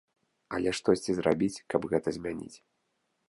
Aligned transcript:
Але 0.57 0.71
штосьці 0.77 1.15
зрабіць, 1.19 1.63
каб 1.73 1.81
гэта 1.91 2.09
змяніць? 2.17 2.53